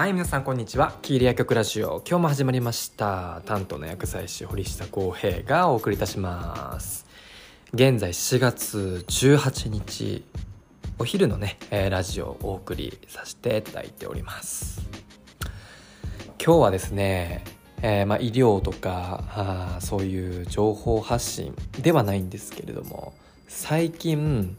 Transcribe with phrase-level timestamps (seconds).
[0.00, 0.94] はい皆さんこんにちは。
[1.02, 2.02] キーリア曲ラジオ。
[2.08, 3.42] 今日も始まりました。
[3.44, 7.04] 担当の薬剤師堀下康平がお送りいたします。
[7.74, 10.24] 現在4月18日
[10.98, 14.80] お昼のね、えーラジオをお送りさせていただいております。
[16.42, 17.44] 今日はですね、
[17.82, 23.12] えーまあ、医療とかあそういう情報発信ではないんですけれども
[23.48, 24.56] 最近、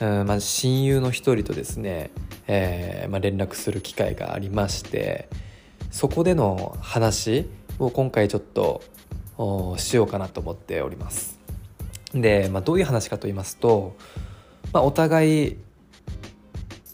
[0.00, 2.10] うんまあ、親友の一人とですね、
[2.46, 5.28] えーまあ、連絡する機会がありまして
[5.90, 7.46] そこでの話
[7.78, 8.82] を今回ちょっと
[9.78, 11.38] しようかなと思っております。
[12.12, 13.96] で、まあ、どういう話かと言いますと、
[14.72, 15.56] まあ、お互い、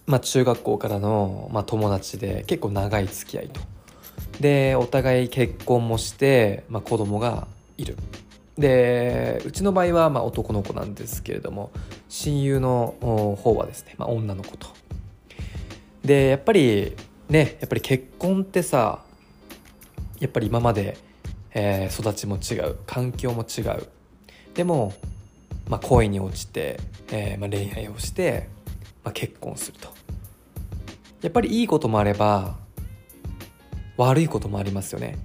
[0.07, 3.61] まあ、中学校からの、ま、友達で結構長い付き合いと。
[4.41, 7.97] でお互い結婚もして、まあ、子供がいる。
[8.59, 11.71] でうちの場合はま男の子なんですけれども
[12.11, 12.95] 親友の
[13.41, 14.69] 方はですね、ま、女の子と。
[16.05, 16.97] でやっぱり
[17.29, 19.03] ねやっぱり結婚ってさ
[20.19, 20.97] やっぱり今まで、
[21.53, 23.89] えー育ちも違う環境も違う。
[24.55, 24.93] でも、
[25.69, 28.49] まあ、恋に落ちて、えーまあ、恋愛をして、
[29.05, 29.89] まあ、結婚すると。
[31.23, 32.57] やっぱりいいこともあれば
[33.97, 35.19] 悪いこともありますよね。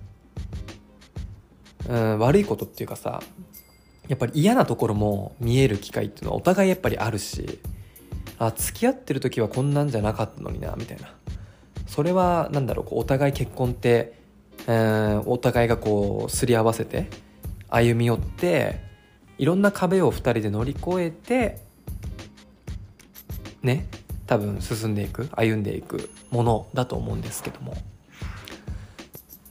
[1.89, 3.21] うん悪いことっていうかさ
[4.07, 7.59] やっぱり嫌なところも見える機会っていうのはお互いやっぱりあるし
[8.37, 11.13] あ付き合ってる時はこんなんじゃなかったのになみたいな。
[11.87, 14.19] それはなんだろうこうお互い結婚って、
[14.67, 17.07] うんお互いがこうすり合わせて
[17.69, 18.79] 歩み寄って
[19.37, 21.59] いろんな壁を2人で乗り越えて
[23.61, 23.87] ね
[24.25, 27.75] 多分進んでいく歩んでいくものだと思うんですけども。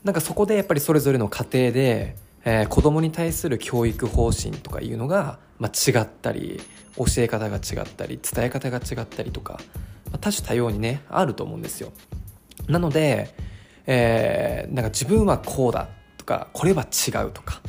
[0.03, 6.61] なんかそこでやっぱりそれぞれの家庭で、えー子供に対する教育方針とかいうのが、まあ、違ったり
[6.95, 9.59] 教え方が違ったり伝え方が違ったりとか、
[10.05, 11.91] まあ多種多様にねあると思うんですよ。
[12.67, 13.35] なので、
[13.85, 17.61] えーなんか自分はこうだとかこれは違うとか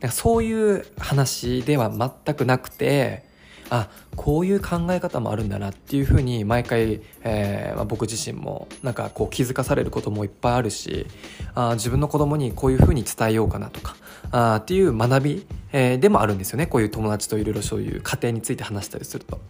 [0.00, 3.24] なんかそういう話では全くなくて
[3.70, 11.06] あこういう考え方もあるんだなっていうふうに毎回、えーまあ、僕自身もなんかこう気づかされることもいっぱいあるし
[11.54, 13.96] あ自分の子供にこういうふうに伝えようかなとか
[14.30, 19.40] あっていう学び、えーでもあるんですよねこういう友達といろいろそういう家庭について話したりすると。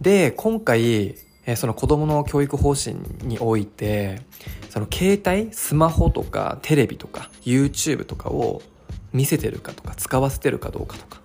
[0.00, 1.16] で今回、
[1.46, 4.22] えーその子供の教育方針において
[4.68, 8.62] その携帯スマホとかテレビとか YouTube とかを
[9.12, 11.20] 見せてるかとか使わせてるかどうかとか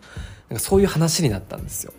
[0.51, 1.93] なんかそういう話になったんですよ。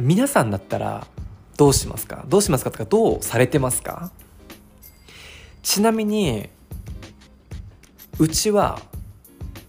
[0.00, 1.08] 皆さんだったら
[1.56, 2.24] どうしますか？
[2.28, 4.12] どうしますかとかどうされてますか？
[5.64, 6.48] ちなみに
[8.20, 8.80] うちは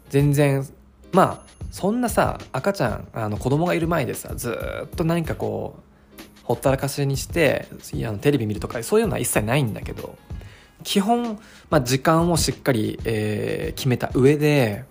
[0.10, 0.68] 全然
[1.14, 4.56] まあそんなさ赤ちゃんあの子供がいる前でさず
[4.86, 5.80] っと何かこ
[6.20, 10.16] うほったらかしにしていやテレビ見るとかそういうのは一切ないんだけど
[10.84, 11.40] 基本、
[11.72, 14.86] まあ、時間をしっかり、えー決めた上で、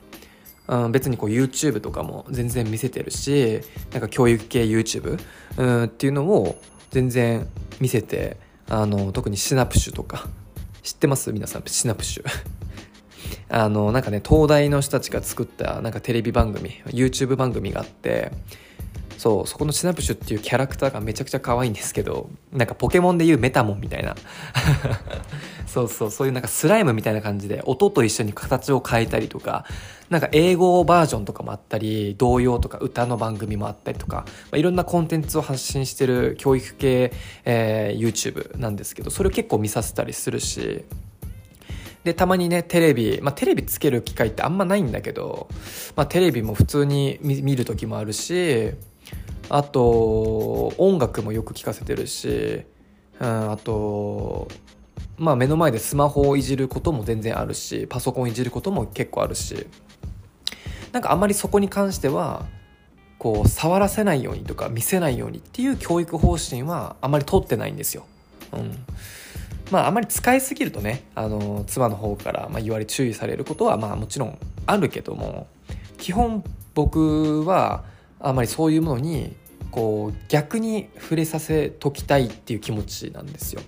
[0.66, 3.60] うん、別にこう YouTube とかも全然見せてるし
[3.92, 5.18] なんか教育系 YouTube、
[5.58, 6.58] うん、っていうのを
[6.90, 7.46] 全然
[7.80, 8.38] 見せて
[8.68, 10.26] あの特にシナプシュとか
[10.82, 11.32] 知ってます？
[11.32, 12.24] 皆さんシナプシュ。
[13.48, 18.32] あのなんかね東大の人たちが作ったなんかテレビ番組 YouTube 番組があって
[19.18, 24.14] そうそこのシナプシュっていうキャラクターがめちゃくちゃ可愛いんですけどなんかポケモンでいうメタモンみたいな。
[25.74, 29.64] そうそうそういうなんかスライムみたいな感じで音と一緒に形を変えたりとか
[30.08, 37.12] なんか英語バージョンとかもあったり童謡とか歌の番組もあったりとか、まあ、いろんなコンテンツを発信してる教育系、
[37.44, 40.84] えー YouTube なんですけどそれを結構見させたりするし
[42.04, 45.48] でたまにねテレビ、まあ、テレビつける機会ってあんまないんだけど、
[45.96, 48.72] まあ、テレビも普通に見る時もあるし
[49.48, 52.62] あと音楽もよく聴かせてるし、
[53.20, 54.48] うん、あと
[55.16, 59.66] まあ目の前でスマホをいじることも全然あるしパソコンいじることも結構あるし
[60.92, 62.46] なんかあんまりそこに関しては
[63.18, 68.04] こう触らせないようにとか見せないようにっていう教育方針はあまり取ってないんですよ。
[68.52, 68.84] うん
[69.70, 75.46] まああまり使いすぎるとねあの妻の方からまあ言われ注意されることはまあもちろんあるけども
[75.96, 76.44] 基本
[76.74, 77.84] 僕は
[78.20, 79.34] あまりそういうものに
[79.70, 83.62] こう逆に触れさせときたいっていう気持ちなんですよ。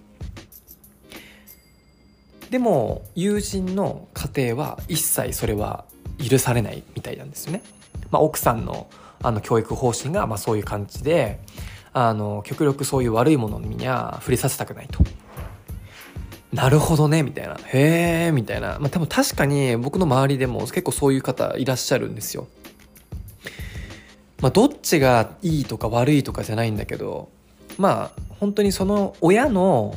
[2.51, 5.85] でも友人の家庭は一切それは
[6.19, 7.63] 許されないみたいなんですよね。
[8.11, 8.87] まあ、奥さんの
[9.23, 11.41] あの教育方針がまあそういう感じで
[11.93, 15.03] あの極力そういう悪いものには触れさせたくないと。
[16.53, 22.47] なるほどねみたいなへえみたいなまあ多分確かに僕の周りでも結構そういう方いらっしゃるんですよ。
[24.41, 27.31] まあどっちがいいとか悪いとかじゃないんだけど
[27.79, 29.97] まあ本当にその親の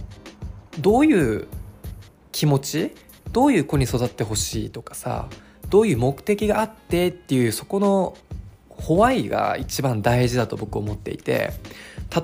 [0.80, 1.48] どういう
[2.40, 2.92] 気持ち
[3.34, 5.28] どういう子に育ってほしいとかさ
[5.68, 8.18] どういう目的があってっていうそこの
[8.70, 11.52] ホワイが一番大事だと僕思っていて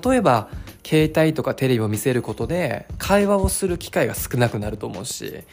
[0.06, 0.48] 例えば
[0.86, 5.44] 携帯とかテレビを見せることで会話をする機会が少なくなると思うし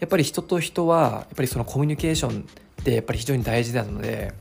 [0.00, 4.34] やっぱり人と人はやっぱりそのコミュニケーションってやっぱり非常に大事なので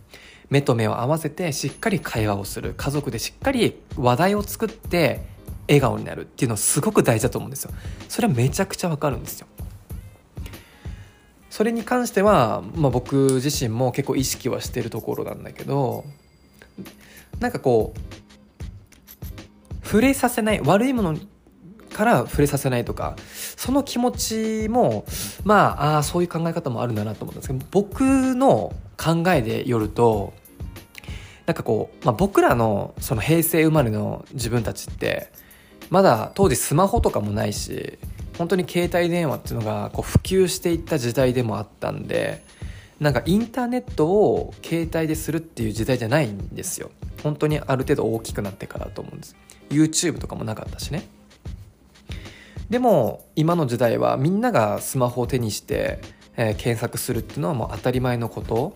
[0.49, 2.73] 目と目を合わせてしっかり会話をする。
[2.75, 5.21] 家族でしっかり話題を作って
[5.69, 7.71] 笑顔になるっていうのはすごく大事だと思うんですよ。
[8.09, 9.47] それはめちゃくちゃわかるんですよ。
[11.59, 16.05] それに関しては、まあ、僕自身も結構意識はしてるところなんだけど
[17.41, 21.17] なんかこう触れさせない悪いもの
[21.91, 23.17] から触れさせないとか
[23.57, 25.03] その気持ちも
[25.43, 30.31] まああそういう考え方もあるんだなと思ったんですけど僕の考えでよると
[31.45, 35.29] なんかこう、まあ、僕らのその平成生まれの自分たちって
[35.89, 37.99] まだ当時スマホとかもないし
[38.39, 42.41] 本当に携帯電話っていうのがこう普及していった時代でもあったんで
[42.99, 46.89] なんかインターネットを携帯でするっていう時代じゃないんですよ。
[47.21, 49.35] 本当にある程度大きくなってからだと思うんです。
[49.69, 51.07] YouTube とかもなかったしね。
[52.69, 55.99] でも今の時代はみんながスマホを手にして、
[56.37, 58.73] えー、検索するっていうのはもう当たり前のこと。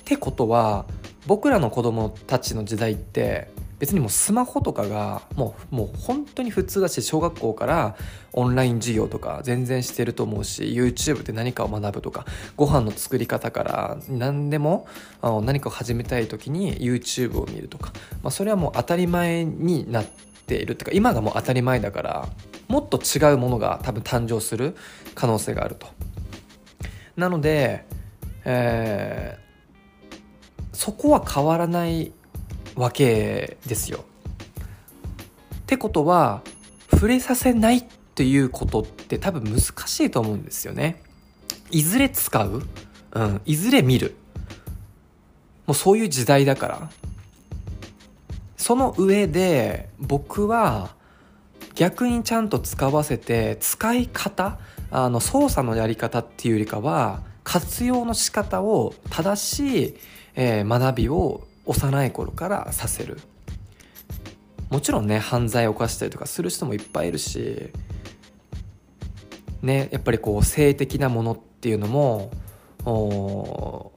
[0.00, 0.86] ってことは
[1.26, 3.48] 僕らの子供たちの時代って
[3.78, 7.96] 別にもうスマホとかがもうもう本当に普通だし小学校から
[8.32, 12.24] オンライン授業とか全然してると思うし YouTube で何かを学ぶとか
[12.56, 14.86] ご飯の作り方から何でも
[15.22, 17.92] 何かを始めたい時に YouTube を見るとか、
[18.22, 20.06] まあ、それはもう当たり前になっ
[20.46, 22.28] ているっていうか今がもう当たり前だから
[22.68, 24.76] もっと違うものが多分誕生する
[25.14, 25.86] 可能性があると。
[27.16, 27.84] なので、
[28.44, 32.12] えー、そこは変わらない
[32.76, 34.04] わけですよ。
[35.56, 36.42] ってことは
[36.92, 37.84] 触れさせないっ
[38.14, 41.02] ていうことって多分難しいと思うんですよね。
[41.70, 42.62] いずれ使う、
[43.12, 44.14] うん、いずれ見る？
[45.66, 46.90] もうそういう時代だから。
[48.56, 50.94] その上で僕は
[51.74, 54.58] 逆にちゃんと使わせて使い方
[54.90, 59.96] あの操作のやり方っていうよりかは活用の仕方を正しい、
[60.34, 63.18] えー、学びを幼い頃からさせる。
[64.70, 67.70] もちろんね犯罪を犯したりとかする人もいっぱいいるし
[69.62, 72.32] ねやっぱりこう性的なものっていうのも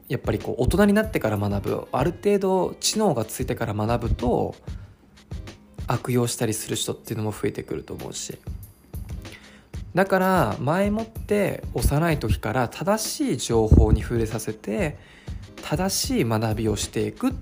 [0.07, 4.55] やっぱりこう大人になってから学ぶある程度知能がついてから学ぶと
[5.87, 8.37] 悪用したりする人っていうのも増えてくると思うし。
[9.95, 14.95] だから前もって幼い時から正しい情報に触れさせて
[15.63, 17.33] 正しい学びをしていくっ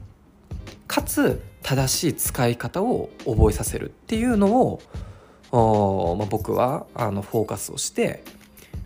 [0.88, 8.24] かつ正しい使い方を覚えさせるっていうのを、まあ、僕はあのフォーカスをして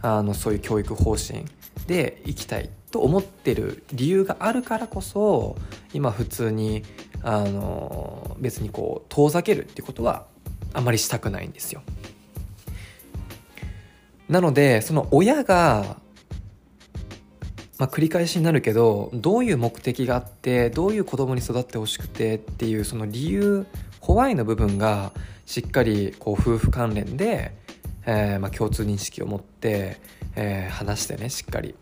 [0.01, 1.45] あのそういう教育方針
[1.87, 5.57] でいきたいと思ってる理由があるからこそ
[5.93, 6.83] 今普通に
[7.21, 10.25] あの別にこう遠ざけるってことは
[10.73, 11.81] あまりしたくないんですよ。
[14.29, 15.97] なのでその親が
[17.79, 23.65] まあ、繰り返しになるけどどういう目的があってどういう子供に育ってほしくてっていうその理由
[24.01, 25.13] ホワイの部分が
[25.45, 27.55] しっかりこう夫婦関連で、
[28.05, 29.97] えー、まあ共通認識を持って、
[30.35, 31.73] えー、話してねしっかり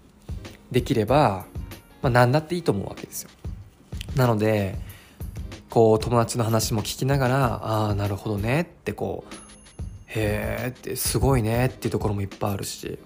[0.72, 1.46] できれば、
[2.04, 3.32] まあ、何だっていいと思うわけですよ。
[4.16, 4.76] なので
[5.72, 9.34] こう友達の話も聞きながらああなるほどねってこう
[10.08, 13.00] へえってすごいねっていうところもいっぱいあるし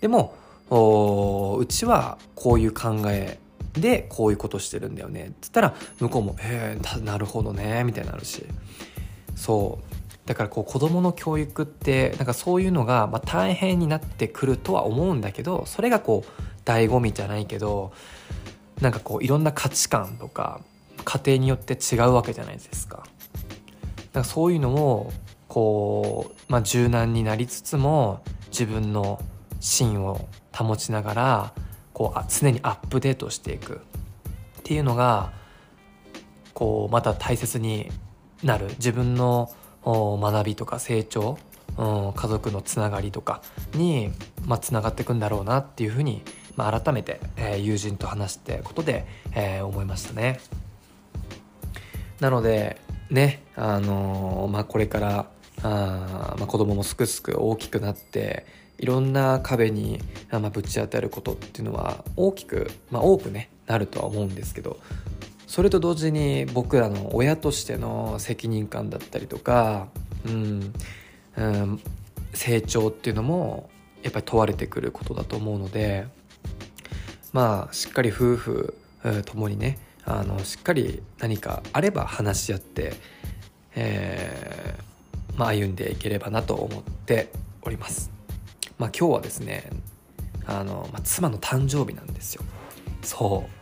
[0.00, 0.34] でも
[0.70, 3.38] うちはこういう考え
[3.74, 5.28] でこういうことしてるんだよね。
[5.28, 8.44] っつったら向こうも「へえなるほどね」みたいになるし。
[9.36, 9.96] そう。
[10.26, 17.92] だからこう子どもの教育ってなんかそういうのがま大変になってくるとは思うんだけどそれがこう醍醐味じゃないけど
[18.80, 20.60] なんかこういろんな価値観とか
[21.04, 23.06] 家庭によって違うわけじゃないですか。
[24.12, 25.12] なんかそういうのも
[25.46, 29.20] こう、まあ、柔軟になりつつも自分の
[29.60, 31.52] 芯を保ちながら
[31.92, 33.78] こう常にアップデートしていくっ
[34.62, 35.32] ていうのが
[36.54, 37.90] こうまた大切に
[38.42, 39.50] なる自分の
[39.84, 41.38] 学びとか成長、
[41.78, 43.42] うん、家族のつながりとか
[43.74, 44.10] に、
[44.46, 46.22] まあ、つながっていくんだろうなっていうふうに、
[46.56, 50.40] まあ、改めて、えー、友人と話してことで、えー、思いましたね。
[52.20, 55.26] なのでねあのー、まあ、これから
[55.66, 58.46] あ、まあ、子供もすくすく大きくなって
[58.78, 64.78] いろんな壁に、まあ、ぶち当たることっていうのは大きく、まあ、多くねなるとは思うんですけど
[65.46, 69.88] それと同時に僕らの親としての責任感だったりとか、
[70.26, 70.72] うん、
[71.36, 71.80] うん、
[72.34, 73.70] 成長っていうのも
[74.02, 76.06] やっぱり問われてくることだと思うので
[77.32, 78.74] まあしっかり夫婦
[79.24, 82.94] ともにねあのしっかり何かあれば話し合って、
[83.74, 84.95] えー
[85.36, 87.30] まあ、歩んでいければなと思って
[87.62, 88.10] おります。
[88.78, 89.70] まあ、今日はですね
[90.46, 92.42] あの、まあ、妻の誕生日なんですよ。
[93.02, 93.56] そう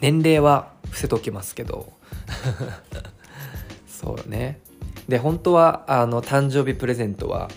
[0.00, 1.92] 年齢は伏せときますけど
[3.86, 4.60] そうね
[5.08, 7.48] で本当はあの誕生日プレゼントは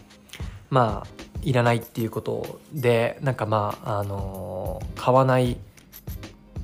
[0.70, 1.08] まあ
[1.42, 5.58] いらないっていうことでなんかまああの買わない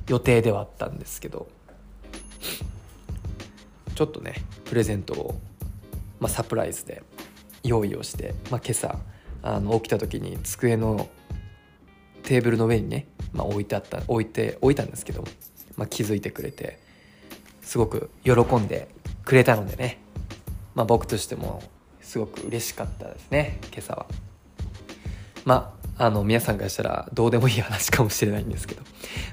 [0.08, 1.48] 予定ではあったんですけど
[3.94, 5.40] ちょっとねプレゼントを、
[6.26, 7.04] まあ、サプライズで
[7.62, 8.98] 用意をして、まあ、今朝
[9.44, 11.08] あの起きた時に机の
[12.24, 15.22] テーブルの上にね、まあ、置いてあった置いて置いたんですけど、
[15.76, 16.80] まあ、気づいてくれて
[17.62, 18.88] すごく喜んで
[19.24, 20.00] くれたのでね、
[20.74, 21.62] まあ、僕としても
[22.00, 24.06] すごく嬉しかったですね今朝は。
[25.44, 28.82] まあ、あの皆さんからしたらどうでもいい話かもしれないんですけど、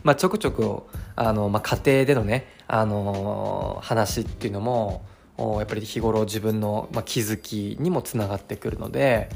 [0.04, 0.84] まあ、ちょくちょく
[1.16, 5.04] あの、まあ、家庭でのね、あの話っていうのも
[5.38, 9.30] やっぱり日頃自分の、ま、気づきにもつながってくるので、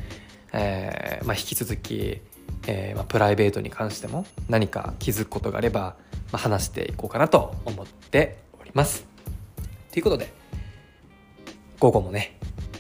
[0.54, 2.22] えーまあ、引き続き、
[2.68, 5.96] えーまあ、プライベートに関しても何か気づくことがあれば、
[6.32, 9.06] まあ、話していこうかなと思っております。
[9.92, 10.32] ということで
[11.80, 12.40] 午後もね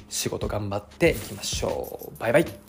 [0.09, 2.19] 仕事頑張っていきましょう。
[2.19, 2.66] バイバイ